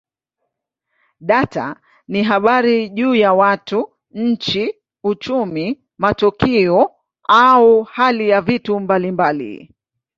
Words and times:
Data 1.19 1.77
ni 2.09 2.23
habari 2.23 2.89
juu 2.89 3.15
ya 3.15 3.33
watu, 3.33 3.91
nchi, 4.11 4.75
uchumi, 5.03 5.83
matukio 5.97 6.91
au 7.23 7.83
hali 7.83 8.29
ya 8.29 8.41
vitu 8.41 8.79
mbalimbali. 8.79 9.71